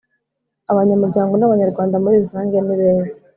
[0.71, 3.17] abanyamuryango n abanyarwanda muririrusanjye nibeza